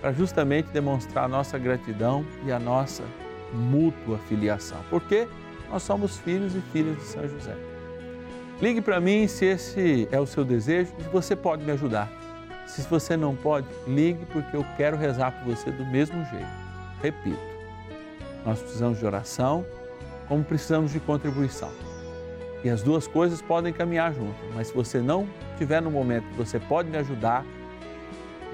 para 0.00 0.12
justamente 0.12 0.68
demonstrar 0.70 1.24
a 1.24 1.28
nossa 1.28 1.58
gratidão 1.58 2.24
e 2.44 2.52
a 2.52 2.58
nossa 2.58 3.04
mútua 3.52 4.18
filiação. 4.28 4.78
Porque 4.90 5.26
nós 5.70 5.82
somos 5.82 6.18
filhos 6.18 6.54
e 6.54 6.60
filhas 6.72 6.96
de 6.96 7.04
São 7.04 7.26
José. 7.28 7.73
Ligue 8.64 8.80
para 8.80 8.98
mim 8.98 9.28
se 9.28 9.44
esse 9.44 10.08
é 10.10 10.18
o 10.18 10.24
seu 10.24 10.42
desejo 10.42 10.90
e 10.98 11.02
você 11.12 11.36
pode 11.36 11.62
me 11.62 11.72
ajudar. 11.72 12.10
Se 12.66 12.80
você 12.88 13.14
não 13.14 13.36
pode, 13.36 13.66
ligue 13.86 14.24
porque 14.32 14.56
eu 14.56 14.64
quero 14.78 14.96
rezar 14.96 15.32
por 15.32 15.54
você 15.54 15.70
do 15.70 15.84
mesmo 15.84 16.24
jeito. 16.24 16.48
Repito, 17.02 17.42
nós 18.42 18.58
precisamos 18.60 18.98
de 18.98 19.04
oração, 19.04 19.66
como 20.26 20.42
precisamos 20.42 20.92
de 20.92 20.98
contribuição. 20.98 21.70
E 22.64 22.70
as 22.70 22.82
duas 22.82 23.06
coisas 23.06 23.42
podem 23.42 23.70
caminhar 23.70 24.14
juntas, 24.14 24.34
mas 24.54 24.68
se 24.68 24.74
você 24.74 24.98
não 24.98 25.28
tiver 25.58 25.82
no 25.82 25.90
momento 25.90 26.26
que 26.30 26.36
você 26.38 26.58
pode 26.58 26.88
me 26.88 26.96
ajudar, 26.96 27.44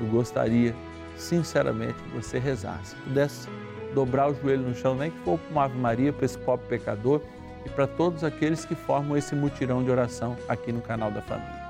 eu 0.01 0.07
gostaria 0.09 0.75
sinceramente 1.17 1.95
que 1.95 2.09
você 2.09 2.41
rezasse. 2.41 2.97
Se 2.97 2.97
pudesse 2.97 3.49
dobrar 3.95 4.29
o 4.29 4.35
joelho 4.35 4.63
no 4.71 4.75
chão, 4.75 4.97
nem 4.97 5.13
que 5.13 5.19
for 5.21 5.39
uma 5.53 5.67
Ave 5.67 5.79
Maria, 5.79 6.13
para 6.13 6.25
esse 6.25 6.39
pobre 6.39 6.67
pecador 6.67 7.23
e 7.65 7.69
para 7.69 7.87
todos 7.87 8.25
aqueles 8.25 8.65
que 8.65 8.75
formam 8.75 9.17
esse 9.17 9.35
mutirão 9.35 9.83
de 9.83 9.91
oração 9.91 10.37
aqui 10.49 10.73
no 10.73 10.81
canal 10.81 11.11
da 11.11 11.21
família. 11.23 11.61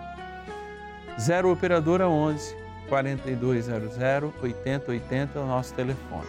0 1.18 1.52
Operadora 1.52 2.08
11 2.08 2.56
4200 2.88 3.96
8080 4.42 5.38
é 5.38 5.42
o 5.42 5.46
nosso 5.46 5.74
telefone. 5.74 6.26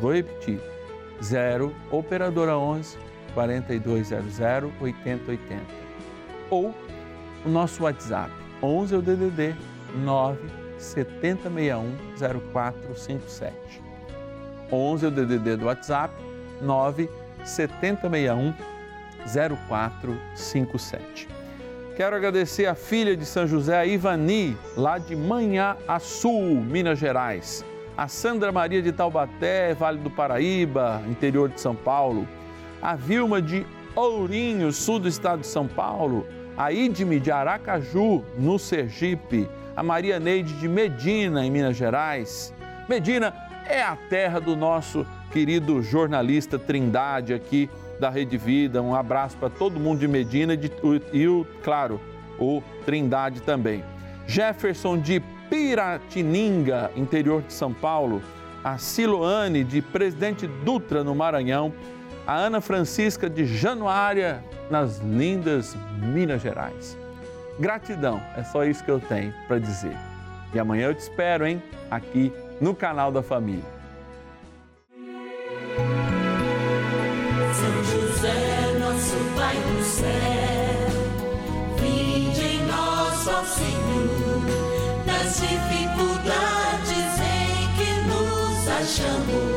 Vou 0.00 0.14
repetir. 0.14 0.60
0 1.22 1.74
Operadora 1.90 2.56
11 2.56 2.98
4200 3.34 4.72
8080. 4.80 5.62
Ou 6.50 6.74
o 7.44 7.48
nosso 7.48 7.84
WhatsApp 7.84 8.32
11 8.62 8.94
é 8.94 8.98
o 8.98 9.02
DDD 9.02 9.54
9 10.04 10.38
7061 10.78 11.96
0457. 12.62 13.54
11 14.72 15.04
é 15.04 15.08
o 15.08 15.10
DDD 15.10 15.56
do 15.56 15.66
WhatsApp 15.66 16.14
9 16.60 17.08
7061 17.44 18.54
0457. 19.26 21.28
Quero 21.96 22.16
agradecer 22.16 22.66
a 22.66 22.74
filha 22.74 23.16
de 23.16 23.26
São 23.26 23.46
José, 23.46 23.86
Ivani, 23.86 24.56
lá 24.76 24.96
de 24.96 25.14
Manhã 25.14 25.76
Sul, 26.00 26.54
Minas 26.54 26.98
Gerais. 26.98 27.64
A 27.96 28.08
Sandra 28.08 28.50
Maria 28.50 28.80
de 28.80 28.92
Taubaté, 28.92 29.74
Vale 29.74 29.98
do 29.98 30.10
Paraíba, 30.10 31.02
interior 31.06 31.50
de 31.50 31.60
São 31.60 31.74
Paulo. 31.74 32.26
A 32.80 32.94
Vilma 32.94 33.42
de 33.42 33.66
Ourinho, 33.94 34.72
sul 34.72 34.98
do 34.98 35.08
estado 35.08 35.40
de 35.40 35.46
São 35.46 35.68
Paulo. 35.68 36.26
A 36.56 36.72
Idme 36.72 37.20
de 37.20 37.30
Aracaju, 37.30 38.24
no 38.38 38.58
Sergipe. 38.58 39.46
A 39.76 39.82
Maria 39.82 40.18
Neide 40.18 40.54
de 40.54 40.68
Medina, 40.68 41.44
em 41.44 41.50
Minas 41.50 41.76
Gerais. 41.76 42.54
Medina 42.88 43.34
é 43.68 43.82
a 43.82 43.96
terra 44.08 44.40
do 44.40 44.56
nosso 44.56 45.06
querido 45.30 45.82
jornalista 45.82 46.58
Trindade 46.58 47.32
aqui 47.32 47.70
da 47.98 48.10
Rede 48.10 48.36
Vida. 48.36 48.82
Um 48.82 48.94
abraço 48.94 49.36
para 49.36 49.48
todo 49.48 49.78
mundo 49.78 50.00
de 50.00 50.08
Medina 50.08 50.56
de, 50.56 50.70
e, 51.12 51.28
o, 51.28 51.46
claro, 51.62 52.00
o 52.38 52.62
Trindade 52.84 53.40
também. 53.40 53.84
Jefferson 54.26 54.98
de 54.98 55.20
Piratininga, 55.48 56.90
interior 56.96 57.42
de 57.42 57.52
São 57.52 57.72
Paulo. 57.72 58.22
A 58.62 58.78
Siloane 58.78 59.64
de 59.64 59.80
Presidente 59.80 60.46
Dutra, 60.46 61.02
no 61.02 61.14
Maranhão. 61.14 61.72
A 62.26 62.36
Ana 62.36 62.60
Francisca 62.60 63.28
de 63.28 63.44
Januária, 63.44 64.44
nas 64.70 64.98
lindas 64.98 65.76
Minas 65.98 66.42
Gerais. 66.42 66.96
Gratidão, 67.58 68.22
é 68.36 68.42
só 68.44 68.64
isso 68.64 68.84
que 68.84 68.90
eu 68.90 69.00
tenho 69.00 69.34
para 69.48 69.58
dizer. 69.58 69.96
E 70.54 70.58
amanhã 70.58 70.86
eu 70.86 70.94
te 70.94 71.00
espero, 71.00 71.46
hein? 71.46 71.62
Aqui 71.90 72.32
no 72.60 72.74
canal 72.74 73.10
da 73.10 73.22
Família. 73.22 73.79
Nos 88.90 88.98
achamos. 88.98 89.49